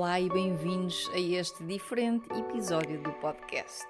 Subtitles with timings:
[0.00, 3.84] Olá e bem-vindos a este diferente episódio do podcast.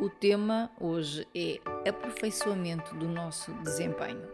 [0.00, 4.26] O tema hoje é aperfeiçoamento do nosso desempenho.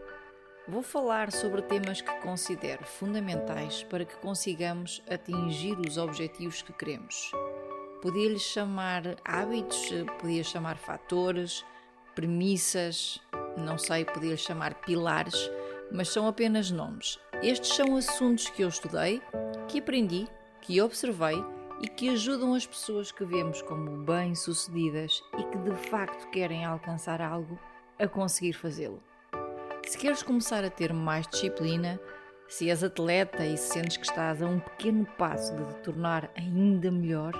[0.65, 7.33] Vou falar sobre temas que considero fundamentais para que consigamos atingir os objetivos que queremos.
[8.01, 9.89] Podia-lhes chamar hábitos,
[10.21, 11.65] podia chamar fatores,
[12.15, 13.19] premissas,
[13.57, 15.51] não sei, podia chamar pilares,
[15.91, 17.19] mas são apenas nomes.
[17.41, 19.21] Estes são assuntos que eu estudei,
[19.67, 20.29] que aprendi
[20.63, 21.43] que observei
[21.81, 27.21] e que ajudam as pessoas que vemos como bem-sucedidas e que de facto querem alcançar
[27.21, 27.59] algo
[27.99, 29.03] a conseguir fazê-lo.
[29.85, 31.99] Se queres começar a ter mais disciplina,
[32.47, 36.89] se és atleta e sentes que estás a um pequeno passo de te tornar ainda
[36.89, 37.33] melhor,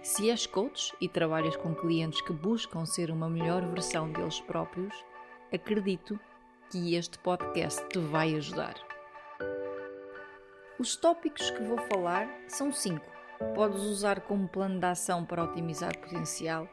[0.00, 4.94] se és coach e trabalhas com clientes que buscam ser uma melhor versão deles próprios,
[5.52, 6.18] acredito
[6.70, 8.89] que este podcast te vai ajudar.
[10.80, 13.04] Os tópicos que vou falar são cinco.
[13.54, 16.66] Podes usar como plano de ação para otimizar potencial,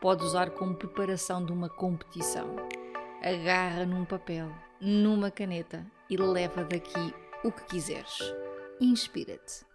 [0.00, 2.56] podes usar como preparação de uma competição.
[3.22, 4.50] Agarra num papel,
[4.80, 8.34] numa caneta e leva daqui o que quiseres.
[8.80, 9.66] Inspira-te.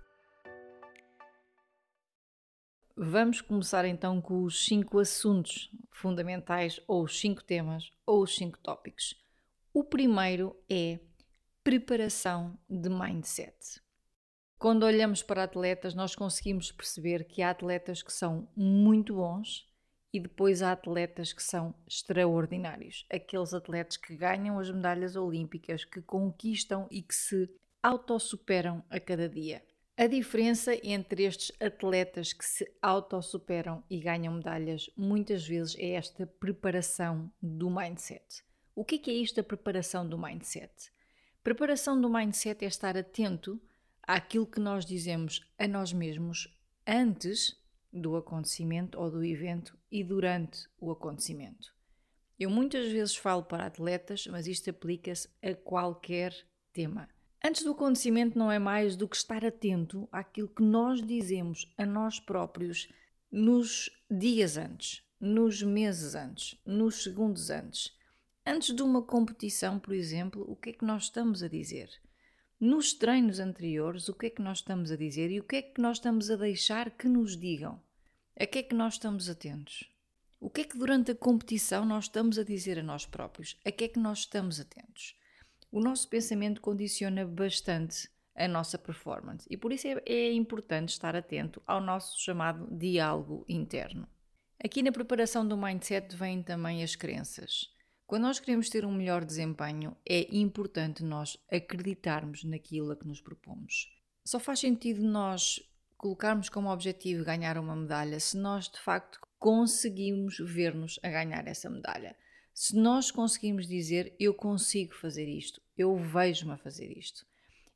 [2.97, 8.57] Vamos começar então com os cinco assuntos fundamentais, ou os cinco temas, ou os cinco
[8.57, 9.13] tópicos.
[9.71, 10.99] O primeiro é
[11.65, 13.81] preparação de mindset.
[14.55, 19.67] Quando olhamos para atletas, nós conseguimos perceber que há atletas que são muito bons
[20.13, 23.07] e depois há atletas que são extraordinários.
[23.11, 27.49] Aqueles atletas que ganham as medalhas olímpicas, que conquistam e que se
[27.81, 29.65] autossuperam a cada dia.
[29.97, 36.27] A diferença entre estes atletas que se autossuperam e ganham medalhas muitas vezes é esta
[36.27, 38.43] preparação do mindset.
[38.75, 40.93] O que é, é isto da preparação do mindset?
[41.45, 43.61] Preparação do mindset é estar atento
[44.01, 46.51] àquilo que nós dizemos a nós mesmos
[46.87, 47.55] antes
[47.93, 51.71] do acontecimento ou do evento e durante o acontecimento.
[52.39, 56.33] Eu muitas vezes falo para atletas, mas isto aplica-se a qualquer
[56.73, 57.07] tema.
[57.43, 61.85] Antes do acontecimento não é mais do que estar atento àquilo que nós dizemos a
[61.85, 62.89] nós próprios
[63.31, 67.95] nos dias antes, nos meses antes, nos segundos antes.
[68.47, 71.89] Antes de uma competição, por exemplo, o que é que nós estamos a dizer?
[72.59, 75.61] Nos treinos anteriores, o que é que nós estamos a dizer e o que é
[75.63, 77.81] que nós estamos a deixar que nos digam?
[78.39, 79.91] A que é que nós estamos atentos?
[80.39, 83.59] O que é que durante a competição nós estamos a dizer a nós próprios?
[83.65, 85.15] A que é que nós estamos atentos?
[85.71, 91.15] O nosso pensamento condiciona bastante a nossa performance e por isso é, é importante estar
[91.15, 94.07] atento ao nosso chamado diálogo interno.
[94.63, 97.73] Aqui na preparação do mindset vêm também as crenças.
[98.07, 103.19] Quando nós queremos ter um melhor desempenho, é importante nós acreditarmos naquilo a que nos
[103.19, 103.91] propomos.
[104.23, 105.59] Só faz sentido nós
[105.97, 111.67] colocarmos como objetivo ganhar uma medalha se nós de facto conseguimos ver-nos a ganhar essa
[111.67, 112.15] medalha.
[112.53, 117.25] Se nós conseguimos dizer eu consigo fazer isto, eu vejo-me a fazer isto.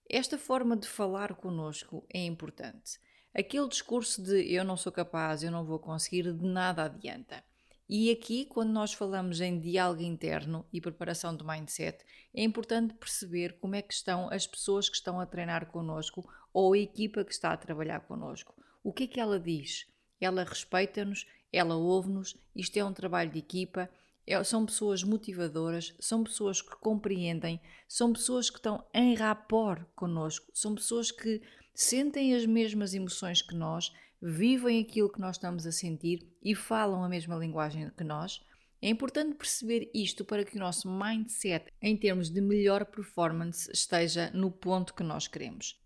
[0.08, 3.00] Esta forma de falar connosco é importante.
[3.34, 7.44] Aquele discurso de eu não sou capaz, eu não vou conseguir, de nada adianta.
[7.90, 12.06] E aqui, quando nós falamos em diálogo interno e preparação do mindset,
[12.36, 16.74] é importante perceber como é que estão as pessoas que estão a treinar connosco ou
[16.74, 18.54] a equipa que está a trabalhar connosco.
[18.84, 19.88] O que é que ela diz?
[20.22, 23.90] Ela respeita-nos, ela ouve-nos, isto é um trabalho de equipa,
[24.28, 30.46] é, são pessoas motivadoras, são pessoas que compreendem, são pessoas que estão em rapport connosco,
[30.54, 31.42] são pessoas que
[31.74, 33.92] sentem as mesmas emoções que nós
[34.22, 38.42] vivem aquilo que nós estamos a sentir e falam a mesma linguagem que nós.
[38.82, 44.32] É importante perceber isto para que o nosso mindset, em termos de melhor performance, esteja
[44.34, 45.78] no ponto que nós queremos.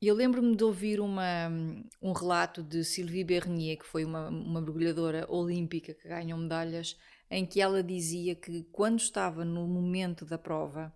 [0.00, 1.48] Eu lembro-me de ouvir uma,
[2.02, 6.98] um relato de Sylvie Bernier, que foi uma, uma mergulhadora olímpica que ganhou medalhas,
[7.30, 10.94] em que ela dizia que quando estava no momento da prova,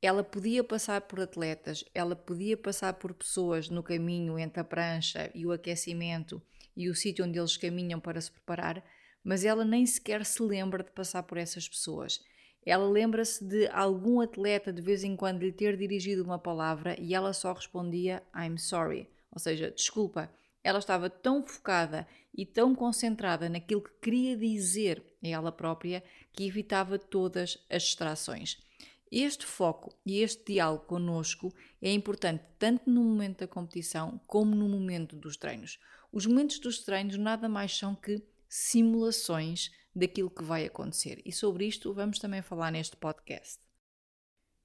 [0.00, 5.30] ela podia passar por atletas, ela podia passar por pessoas no caminho entre a prancha
[5.34, 6.40] e o aquecimento
[6.76, 8.84] e o sítio onde eles caminham para se preparar,
[9.24, 12.20] mas ela nem sequer se lembra de passar por essas pessoas.
[12.64, 17.14] Ela lembra-se de algum atleta de vez em quando lhe ter dirigido uma palavra e
[17.14, 20.30] ela só respondia I'm sorry, ou seja, desculpa.
[20.62, 26.46] Ela estava tão focada e tão concentrada naquilo que queria dizer a ela própria que
[26.46, 28.67] evitava todas as distrações.
[29.10, 34.68] Este foco e este diálogo connosco é importante tanto no momento da competição como no
[34.68, 35.78] momento dos treinos.
[36.12, 41.66] Os momentos dos treinos nada mais são que simulações daquilo que vai acontecer e sobre
[41.66, 43.58] isto vamos também falar neste podcast.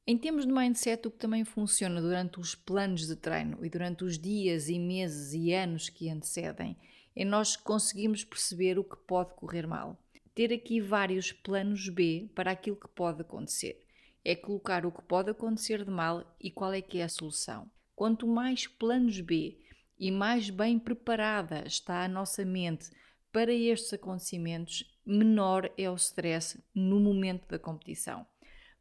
[0.06, 4.04] Em termos de mindset, o que também funciona durante os planos de treino e durante
[4.04, 6.78] os dias e meses e anos que antecedem
[7.16, 9.98] é nós conseguimos perceber o que pode correr mal.
[10.36, 13.83] Ter aqui vários planos B para aquilo que pode acontecer
[14.24, 17.70] é colocar o que pode acontecer de mal e qual é que é a solução.
[17.96, 19.58] Quanto mais planos B
[20.00, 22.90] e mais bem preparada está a nossa mente
[23.32, 28.26] para estes acontecimentos, menor é o stress no momento da competição.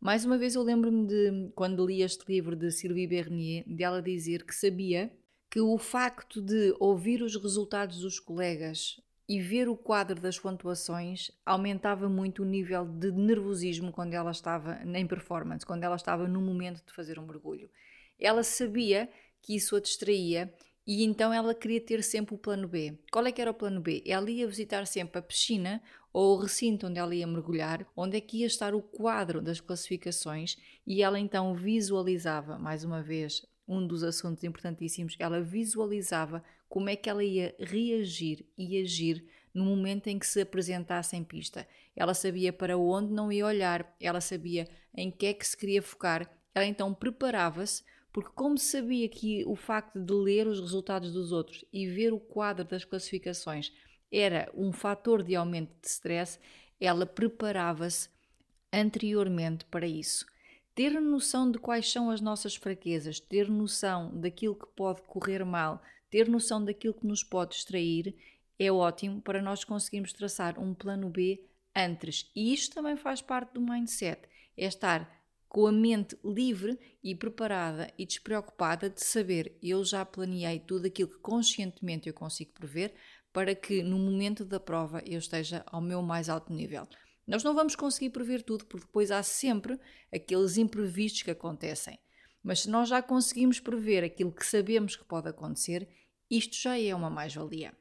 [0.00, 4.44] Mais uma vez eu lembro-me de quando li este livro de Sylvie Bernier, dela dizer
[4.44, 5.12] que sabia
[5.48, 11.30] que o facto de ouvir os resultados dos colegas e ver o quadro das pontuações
[11.46, 16.40] aumentava muito o nível de nervosismo quando ela estava em performance, quando ela estava no
[16.40, 17.70] momento de fazer um mergulho.
[18.18, 19.08] Ela sabia
[19.40, 20.52] que isso a distraía
[20.86, 22.98] e então ela queria ter sempre o plano B.
[23.10, 24.02] Qual é que era o plano B?
[24.04, 25.80] Ela ia visitar sempre a piscina
[26.12, 29.60] ou o recinto onde ela ia mergulhar, onde é que ia estar o quadro das
[29.60, 36.42] classificações e ela então visualizava, mais uma vez, um dos assuntos importantíssimos, ela visualizava
[36.72, 39.22] como é que ela ia reagir e agir
[39.52, 41.68] no momento em que se apresentasse em pista.
[41.94, 44.66] Ela sabia para onde não ia olhar, ela sabia
[44.96, 49.54] em que é que se queria focar, ela então preparava-se, porque como sabia que o
[49.54, 53.70] facto de ler os resultados dos outros e ver o quadro das classificações
[54.10, 56.38] era um fator de aumento de stress,
[56.80, 58.08] ela preparava-se
[58.72, 60.24] anteriormente para isso.
[60.74, 65.82] Ter noção de quais são as nossas fraquezas, ter noção daquilo que pode correr mal,
[66.12, 68.14] ter noção daquilo que nos pode distrair
[68.58, 71.42] é ótimo para nós conseguirmos traçar um plano B
[71.74, 72.30] antes.
[72.36, 74.20] E isto também faz parte do mindset,
[74.54, 75.10] é estar
[75.48, 81.08] com a mente livre e preparada e despreocupada de saber eu já planeei tudo aquilo
[81.08, 82.94] que conscientemente eu consigo prever
[83.32, 86.86] para que no momento da prova eu esteja ao meu mais alto nível.
[87.26, 89.80] Nós não vamos conseguir prever tudo, porque depois há sempre
[90.12, 91.98] aqueles imprevistos que acontecem.
[92.42, 95.88] Mas se nós já conseguimos prever aquilo que sabemos que pode acontecer,
[96.32, 97.76] isto já é uma mais-valia.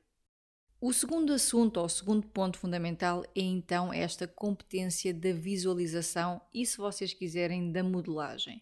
[0.81, 6.65] O segundo assunto, ou o segundo ponto fundamental, é então esta competência da visualização e,
[6.65, 8.62] se vocês quiserem, da modelagem.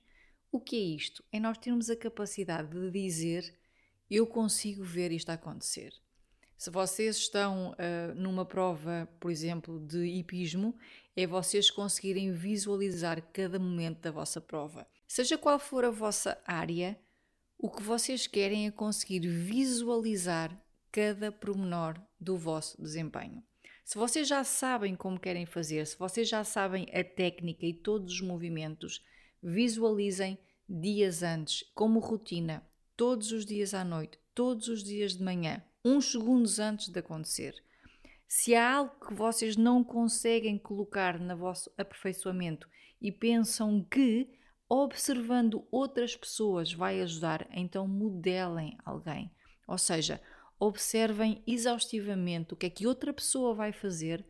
[0.51, 1.23] O que é isto?
[1.31, 3.57] É nós termos a capacidade de dizer
[4.11, 5.91] eu consigo ver isto acontecer.
[6.55, 10.77] Se vocês estão uh, numa prova, por exemplo, de hipismo,
[11.15, 14.85] é vocês conseguirem visualizar cada momento da vossa prova.
[15.07, 16.99] Seja qual for a vossa área,
[17.61, 20.57] o que vocês querem é conseguir visualizar
[20.89, 23.43] cada pormenor do vosso desempenho.
[23.83, 28.13] Se vocês já sabem como querem fazer, se vocês já sabem a técnica e todos
[28.13, 29.03] os movimentos,
[29.43, 30.39] visualizem
[30.69, 36.13] dias antes, como rotina, todos os dias à noite, todos os dias de manhã, uns
[36.13, 37.53] segundos antes de acontecer.
[38.25, 42.69] Se há algo que vocês não conseguem colocar no vosso aperfeiçoamento
[43.01, 44.38] e pensam que
[44.69, 49.31] observando outras pessoas vai ajudar, então modelem alguém.
[49.67, 50.21] Ou seja,
[50.59, 54.23] observem exaustivamente o que é que outra pessoa vai fazer,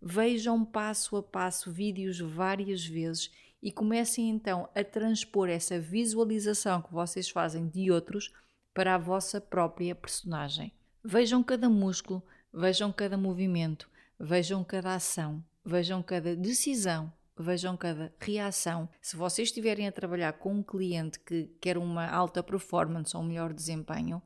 [0.00, 3.32] vejam passo a passo vídeos várias vezes
[3.62, 8.32] e comecem então a transpor essa visualização que vocês fazem de outros
[8.72, 10.72] para a vossa própria personagem.
[11.02, 18.88] Vejam cada músculo, vejam cada movimento, vejam cada ação, vejam cada decisão, vejam cada reação.
[19.00, 23.26] Se vocês estiverem a trabalhar com um cliente que quer uma alta performance ou um
[23.26, 24.22] melhor desempenho,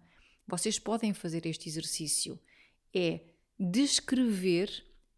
[0.46, 2.38] vocês podem fazer este exercício.
[2.94, 3.20] É
[3.58, 4.70] descrever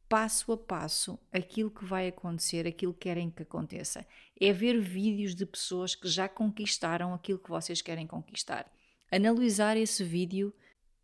[0.09, 4.07] passo a passo aquilo que vai acontecer, aquilo que querem que aconteça.
[4.41, 8.71] É ver vídeos de pessoas que já conquistaram aquilo que vocês querem conquistar.
[9.11, 10.55] Analisar esse vídeo,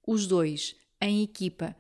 [0.07, 1.77] os dois, em equipa,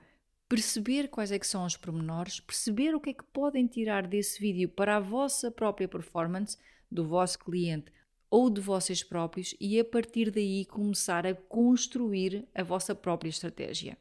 [0.52, 4.38] perceber quais é que são os pormenores, perceber o que é que podem tirar desse
[4.38, 6.59] vídeo para a vossa própria performance,
[6.90, 7.90] do vosso cliente
[8.30, 13.97] ou de vocês próprios e a partir daí começar a construir a vossa própria estratégia.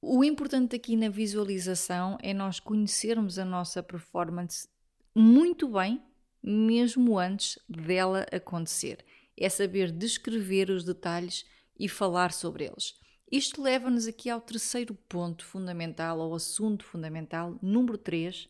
[0.00, 4.66] O importante aqui na visualização é nós conhecermos a nossa performance
[5.14, 6.02] muito bem
[6.42, 9.04] mesmo antes dela acontecer.
[9.36, 11.44] É saber descrever os detalhes
[11.78, 13.01] e falar sobre eles.
[13.32, 18.46] Isto leva-nos aqui ao terceiro ponto fundamental, ao assunto fundamental, número 3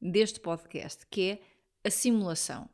[0.00, 1.42] deste podcast, que é
[1.82, 2.70] a simulação.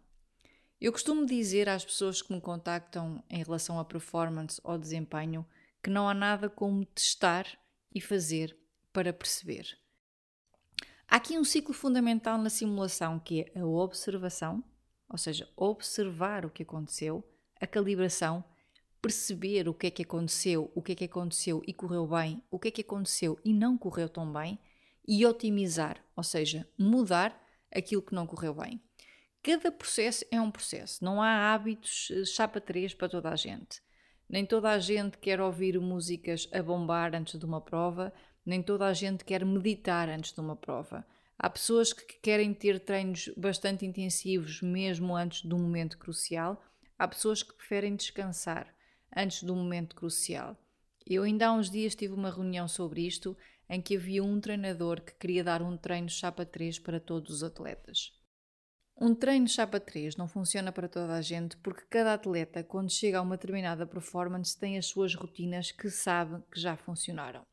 [0.78, 5.46] Eu costumo dizer às pessoas que me contactam em relação à performance ou desempenho
[5.82, 7.46] que não há nada como testar
[7.90, 8.54] e fazer
[8.92, 9.78] para perceber.
[11.08, 14.62] Há aqui um ciclo fundamental na simulação que é a observação,
[15.08, 17.24] ou seja, observar o que aconteceu,
[17.58, 18.44] a calibração
[19.00, 22.58] perceber o que é que aconteceu, o que é que aconteceu e correu bem, o
[22.58, 24.58] que é que aconteceu e não correu tão bem,
[25.06, 27.40] e otimizar, ou seja, mudar
[27.72, 28.82] aquilo que não correu bem.
[29.42, 33.80] Cada processo é um processo, não há hábitos eh, chapa 3 para toda a gente.
[34.28, 38.12] Nem toda a gente quer ouvir músicas a bombar antes de uma prova,
[38.44, 41.06] nem toda a gente quer meditar antes de uma prova.
[41.38, 46.60] Há pessoas que querem ter treinos bastante intensivos mesmo antes de um momento crucial,
[46.98, 48.74] há pessoas que preferem descansar
[49.16, 50.56] antes do momento crucial.
[51.06, 53.36] Eu ainda há uns dias tive uma reunião sobre isto
[53.68, 57.42] em que havia um treinador que queria dar um treino chapa 3 para todos os
[57.42, 58.12] atletas.
[58.98, 63.18] Um treino chapa 3 não funciona para toda a gente porque cada atleta, quando chega
[63.18, 67.44] a uma determinada performance, tem as suas rotinas que sabe que já funcionaram.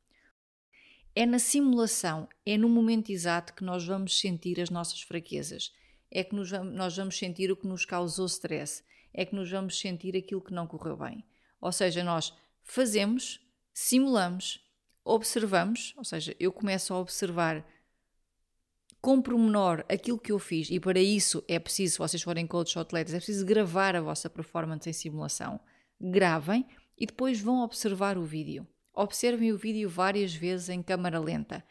[1.15, 5.71] É na simulação, é no momento exato que nós vamos sentir as nossas fraquezas,
[6.09, 9.79] é que nos, nós vamos sentir o que nos causou stress, é que nos vamos
[9.79, 11.23] sentir aquilo que não correu bem.
[11.63, 13.39] Ou seja, nós fazemos,
[13.73, 14.61] simulamos,
[15.01, 17.65] observamos, ou seja, eu começo a observar
[18.99, 22.75] com pormenor aquilo que eu fiz, e para isso é preciso, se vocês forem coaches
[22.75, 25.57] ou atletas, é preciso gravar a vossa performance em simulação.
[26.01, 26.65] Gravem
[26.97, 28.67] e depois vão observar o vídeo.
[28.93, 31.63] Observem o vídeo várias vezes em câmara lenta.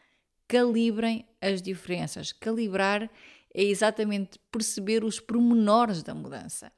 [0.47, 2.31] Calibrem as diferenças.
[2.31, 3.11] Calibrar
[3.53, 6.71] é exatamente perceber os pormenores da mudança.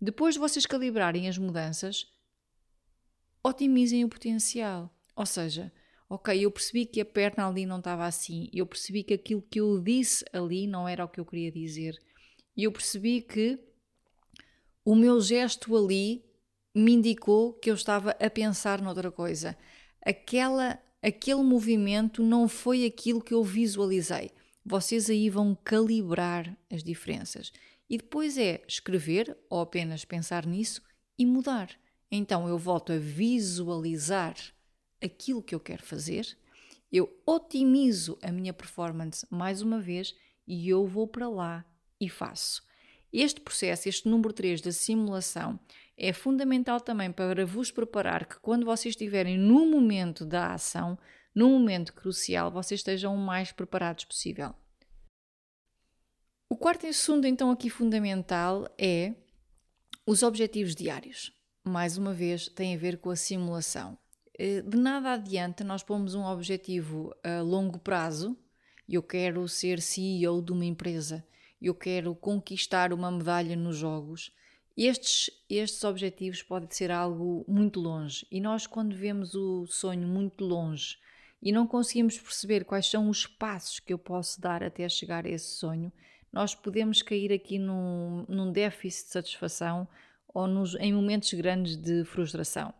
[0.00, 2.15] Depois de vocês calibrarem as mudanças,
[3.46, 4.92] otimizem o potencial.
[5.14, 5.72] Ou seja,
[6.08, 9.60] ok, eu percebi que a perna ali não estava assim, eu percebi que aquilo que
[9.60, 11.98] eu disse ali não era o que eu queria dizer,
[12.56, 13.58] e eu percebi que
[14.84, 16.24] o meu gesto ali
[16.74, 19.56] me indicou que eu estava a pensar noutra coisa.
[20.04, 24.30] Aquela, aquele movimento não foi aquilo que eu visualizei.
[24.64, 27.52] Vocês aí vão calibrar as diferenças.
[27.88, 30.82] E depois é escrever ou apenas pensar nisso
[31.18, 31.70] e mudar.
[32.10, 34.36] Então eu volto a visualizar
[35.02, 36.36] aquilo que eu quero fazer,
[36.90, 40.14] eu otimizo a minha performance mais uma vez
[40.46, 41.64] e eu vou para lá
[42.00, 42.64] e faço.
[43.12, 45.58] Este processo, este número 3 da simulação,
[45.96, 50.98] é fundamental também para vos preparar que quando vocês estiverem no momento da ação,
[51.34, 54.54] no momento crucial, vocês estejam o mais preparados possível.
[56.48, 59.14] O quarto assunto, então, aqui fundamental é
[60.06, 61.35] os objetivos diários
[61.68, 63.98] mais uma vez, tem a ver com a simulação.
[64.38, 68.36] Eh, de nada adianta nós pomos um objetivo a longo prazo.
[68.88, 71.26] Eu quero ser CEO de uma empresa,
[71.60, 74.32] eu quero conquistar uma medalha nos jogos.
[74.76, 80.44] Estes, estes objetivos podem ser algo muito longe e nós, quando vemos o sonho muito
[80.44, 80.98] longe
[81.42, 85.30] e não conseguimos perceber quais são os passos que eu posso dar até chegar a
[85.30, 85.90] esse sonho,
[86.32, 89.88] nós podemos cair aqui num, num déficit de satisfação
[90.36, 92.74] ou nos, em momentos grandes de frustração.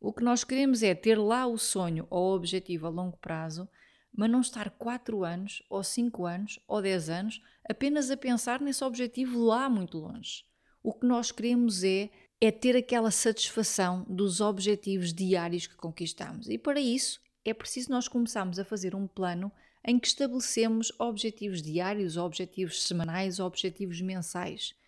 [0.00, 3.68] O que nós queremos é ter lá o sonho ou o objetivo a longo prazo,
[4.16, 8.84] mas não estar 4 anos, ou 5 anos, ou 10 anos apenas a pensar nesse
[8.84, 10.44] objetivo lá muito longe.
[10.84, 16.48] O que nós queremos é, é ter aquela satisfação dos objetivos diários que conquistamos.
[16.48, 19.50] E para isso é preciso nós começarmos a fazer um plano
[19.84, 24.78] em que estabelecemos objetivos diários, objetivos semanais, objetivos mensais.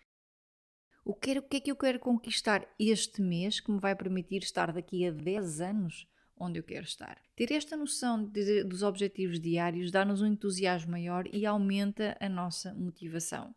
[1.05, 4.41] O que, o que é que eu quero conquistar este mês que me vai permitir
[4.41, 6.07] estar daqui a 10 anos
[6.37, 7.21] onde eu quero estar?
[7.35, 12.73] Ter esta noção de, dos objetivos diários dá-nos um entusiasmo maior e aumenta a nossa
[12.73, 13.53] motivação.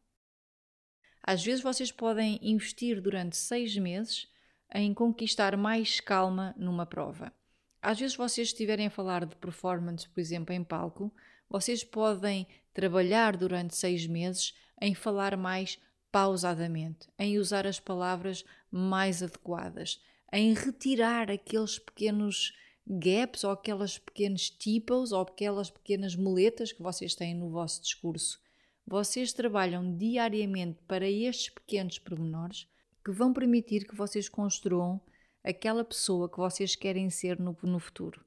[1.22, 4.28] Às vezes vocês podem investir durante seis meses
[4.74, 7.32] em conquistar mais calma numa prova.
[7.80, 11.14] Às vezes vocês estiverem a falar de performance, por exemplo, em palco,
[11.48, 15.78] vocês podem trabalhar durante seis meses em falar mais
[16.16, 22.54] pausadamente, em usar as palavras mais adequadas, em retirar aqueles pequenos
[22.88, 28.40] gaps ou aquelas pequenos typos ou aquelas pequenas muletas que vocês têm no vosso discurso.
[28.86, 32.66] Vocês trabalham diariamente para estes pequenos pormenores
[33.04, 34.98] que vão permitir que vocês construam
[35.44, 38.24] aquela pessoa que vocês querem ser no, no futuro.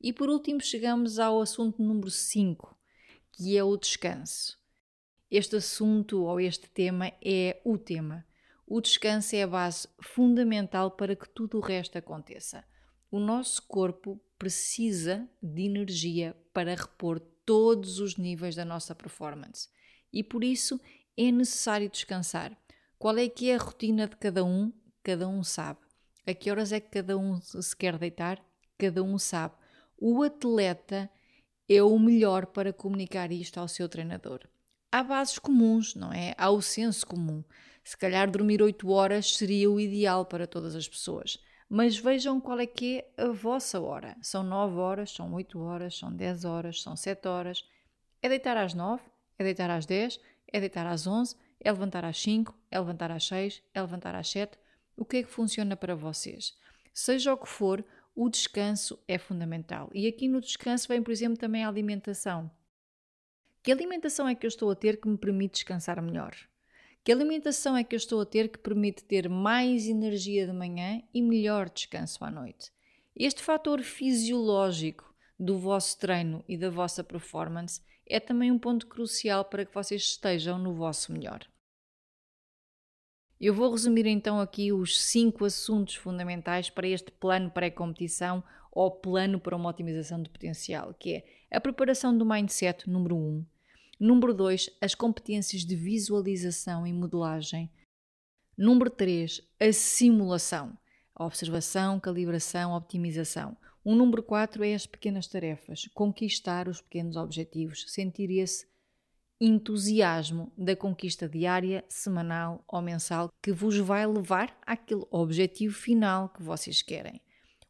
[0.00, 2.76] E por último, chegamos ao assunto número 5,
[3.34, 4.59] que é o descanso.
[5.30, 8.26] Este assunto ou este tema é o tema.
[8.66, 12.64] O descanso é a base fundamental para que tudo o resto aconteça.
[13.12, 19.68] O nosso corpo precisa de energia para repor todos os níveis da nossa performance
[20.12, 20.80] e por isso
[21.16, 22.56] é necessário descansar.
[22.98, 24.72] Qual é que é a rotina de cada um?
[25.00, 25.78] Cada um sabe.
[26.26, 28.44] A que horas é que cada um se quer deitar?
[28.76, 29.54] Cada um sabe.
[29.96, 31.08] O atleta
[31.68, 34.40] é o melhor para comunicar isto ao seu treinador.
[34.92, 36.34] Há bases comuns, não é?
[36.36, 37.44] Há o senso comum.
[37.84, 41.38] Se calhar dormir 8 horas seria o ideal para todas as pessoas.
[41.68, 44.16] Mas vejam qual é que é a vossa hora.
[44.20, 47.64] São 9 horas, são 8 horas, são 10 horas, são 7 horas.
[48.20, 49.00] É deitar às 9,
[49.38, 50.18] é deitar às 10,
[50.52, 54.28] é deitar às 11, é levantar às 5, é levantar às 6, é levantar às
[54.28, 54.58] 7.
[54.96, 56.52] O que é que funciona para vocês?
[56.92, 59.88] Seja o que for, o descanso é fundamental.
[59.94, 62.50] E aqui no descanso vem, por exemplo, também a alimentação.
[63.62, 66.34] Que alimentação é que eu estou a ter que me permite descansar melhor?
[67.04, 71.02] Que alimentação é que eu estou a ter que permite ter mais energia de manhã
[71.12, 72.72] e melhor descanso à noite?
[73.14, 79.44] Este fator fisiológico do vosso treino e da vossa performance é também um ponto crucial
[79.44, 81.46] para que vocês estejam no vosso melhor.
[83.38, 89.40] Eu vou resumir então aqui os cinco assuntos fundamentais para este plano pré-competição ou plano
[89.40, 93.46] para uma otimização de potencial, que é a preparação do mindset número 1, um,
[94.00, 97.70] Número 2, as competências de visualização e modelagem.
[98.56, 100.74] Número 3, a simulação,
[101.14, 103.54] observação, calibração, optimização.
[103.84, 108.66] O número 4 é as pequenas tarefas, conquistar os pequenos objetivos, sentir esse
[109.38, 116.42] entusiasmo da conquista diária, semanal ou mensal que vos vai levar àquele objetivo final que
[116.42, 117.20] vocês querem.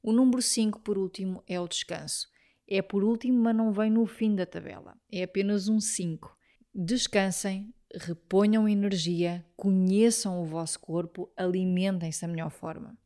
[0.01, 2.29] O número 5, por último, é o descanso.
[2.73, 4.97] É por último, mas não vem no fim da tabela.
[5.11, 6.37] É apenas um 5.
[6.73, 12.97] Descansem, reponham energia, conheçam o vosso corpo, alimentem-se da melhor forma.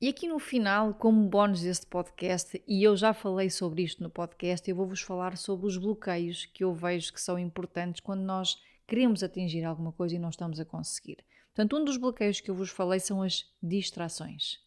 [0.00, 4.10] E aqui no final, como bónus deste podcast, e eu já falei sobre isto no
[4.10, 8.56] podcast, eu vou-vos falar sobre os bloqueios que eu vejo que são importantes quando nós
[8.86, 11.24] queremos atingir alguma coisa e não estamos a conseguir.
[11.46, 14.58] Portanto, um dos bloqueios que eu vos falei são as distrações.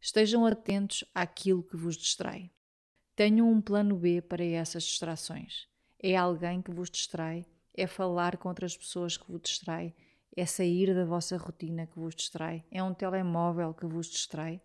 [0.00, 2.50] Estejam atentos àquilo que vos distrai.
[3.14, 5.68] Tenham um plano B para essas distrações.
[6.02, 7.44] É alguém que vos distrai,
[7.74, 9.94] é falar com outras pessoas que vos distrai,
[10.36, 14.60] é sair da vossa rotina que vos distrai, é um telemóvel que vos distrai.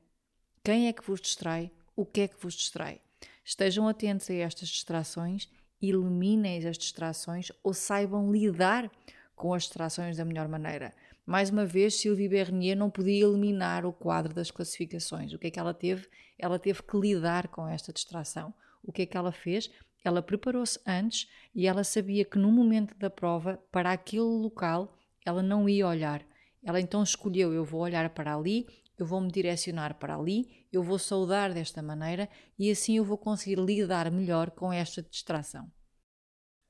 [0.63, 1.71] Quem é que vos distrai?
[1.95, 3.01] O que é que vos distrai?
[3.43, 5.49] Estejam atentos a estas distrações,
[5.81, 8.89] eliminem as distrações ou saibam lidar
[9.35, 10.93] com as distrações da melhor maneira.
[11.25, 15.33] Mais uma vez, Sylvie Bernier não podia eliminar o quadro das classificações.
[15.33, 16.07] O que é que ela teve?
[16.37, 18.53] Ela teve que lidar com esta distração.
[18.83, 19.71] O que é que ela fez?
[20.03, 25.41] Ela preparou-se antes e ela sabia que no momento da prova, para aquele local, ela
[25.41, 26.23] não ia olhar.
[26.63, 30.83] Ela então escolheu: eu vou olhar para ali, eu vou me direcionar para ali, eu
[30.83, 35.71] vou saudar desta maneira e assim eu vou conseguir lidar melhor com esta distração.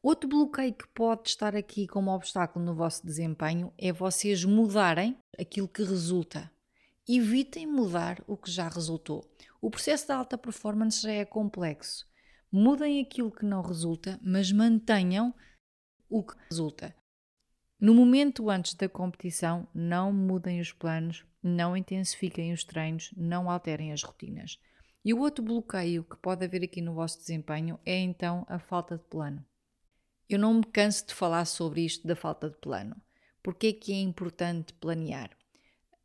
[0.07, 5.67] Outro bloqueio que pode estar aqui como obstáculo no vosso desempenho é vocês mudarem aquilo
[5.67, 6.51] que resulta.
[7.09, 9.27] Evitem mudar o que já resultou.
[9.59, 12.05] O processo da alta performance já é complexo.
[12.51, 15.33] Mudem aquilo que não resulta, mas mantenham
[16.07, 16.95] o que resulta.
[17.79, 23.91] No momento antes da competição, não mudem os planos, não intensifiquem os treinos, não alterem
[23.91, 24.59] as rotinas.
[25.03, 28.99] E o outro bloqueio que pode haver aqui no vosso desempenho é então a falta
[28.99, 29.43] de plano.
[30.27, 32.95] Eu não me canso de falar sobre isto da falta de plano.
[33.43, 35.29] Porque é que é importante planear?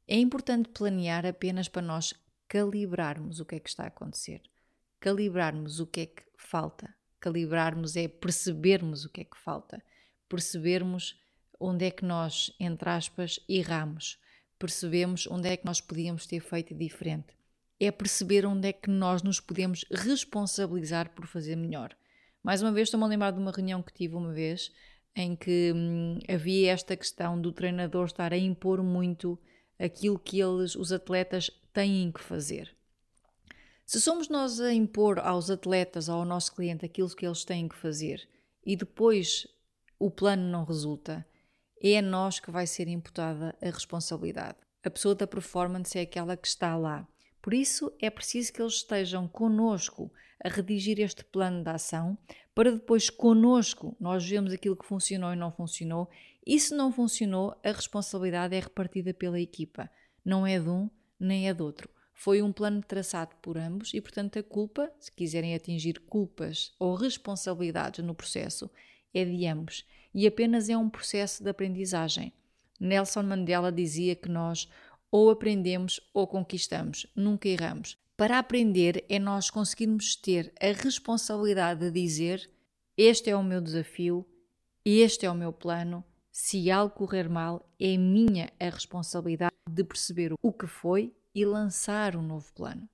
[0.06, 2.12] É importante planear apenas para nós
[2.46, 4.42] calibrarmos o que é que está a acontecer,
[4.98, 6.94] calibrarmos o que é que falta.
[7.18, 9.83] Calibrarmos é percebermos o que é que falta,
[10.28, 11.18] percebermos
[11.59, 14.18] onde é que nós, entre aspas, erramos,
[14.59, 17.35] percebemos onde é que nós podíamos ter feito diferente.
[17.78, 21.96] É perceber onde é que nós nos podemos responsabilizar por fazer melhor.
[22.42, 24.72] Mais uma vez, estou-me a lembrar de uma reunião que tive uma vez
[25.14, 29.38] em que hum, havia esta questão do treinador estar a impor muito
[29.79, 32.74] aquilo que eles, os atletas, têm que fazer.
[33.85, 37.76] Se somos nós a impor aos atletas, ao nosso cliente, aquilo que eles têm que
[37.76, 38.29] fazer
[38.64, 39.46] e depois
[39.98, 41.26] o plano não resulta,
[41.83, 44.59] é a nós que vai ser imputada a responsabilidade.
[44.85, 47.07] A pessoa da performance é aquela que está lá.
[47.42, 52.16] Por isso é preciso que eles estejam conosco a redigir este plano de ação
[52.55, 56.09] para depois conosco nós vemos aquilo que funcionou e não funcionou.
[56.46, 59.90] E se não funcionou, a responsabilidade é repartida pela equipa,
[60.24, 61.88] não é de um nem é do outro.
[62.14, 66.94] Foi um plano traçado por ambos e, portanto, a culpa, se quiserem atingir culpas ou
[66.94, 68.70] responsabilidades no processo,
[69.14, 72.33] é de ambos e apenas é um processo de aprendizagem.
[72.79, 74.68] Nelson Mandela dizia que nós
[75.11, 77.98] ou aprendemos ou conquistamos, nunca erramos.
[78.20, 82.50] Para aprender é nós conseguirmos ter a responsabilidade de dizer:
[82.94, 84.26] Este é o meu desafio,
[84.85, 86.04] este é o meu plano.
[86.30, 92.14] Se algo correr mal, é minha a responsabilidade de perceber o que foi e lançar
[92.14, 92.87] um novo plano.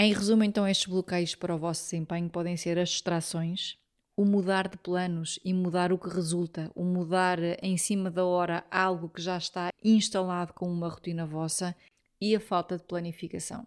[0.00, 3.76] Em resumo, então, estes bloqueios para o vosso desempenho podem ser as distrações,
[4.16, 8.64] o mudar de planos e mudar o que resulta, o mudar em cima da hora
[8.70, 11.76] algo que já está instalado com uma rotina vossa
[12.18, 13.66] e a falta de planificação.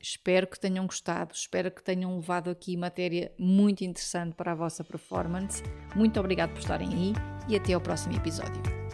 [0.00, 4.84] Espero que tenham gostado, espero que tenham levado aqui matéria muito interessante para a vossa
[4.84, 5.62] performance.
[5.94, 7.12] Muito obrigado por estarem aí
[7.48, 8.85] e até ao próximo episódio.